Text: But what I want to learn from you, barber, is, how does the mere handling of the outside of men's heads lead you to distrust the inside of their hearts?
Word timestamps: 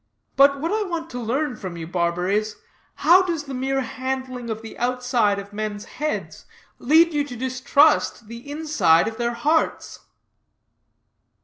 But 0.35 0.59
what 0.59 0.71
I 0.71 0.81
want 0.81 1.11
to 1.11 1.19
learn 1.19 1.55
from 1.57 1.77
you, 1.77 1.85
barber, 1.85 2.27
is, 2.27 2.55
how 2.95 3.21
does 3.21 3.43
the 3.43 3.53
mere 3.53 3.81
handling 3.81 4.49
of 4.49 4.63
the 4.63 4.75
outside 4.79 5.37
of 5.37 5.53
men's 5.53 5.85
heads 5.85 6.45
lead 6.79 7.13
you 7.13 7.23
to 7.25 7.35
distrust 7.35 8.27
the 8.27 8.49
inside 8.49 9.07
of 9.07 9.17
their 9.17 9.35
hearts? 9.35 9.99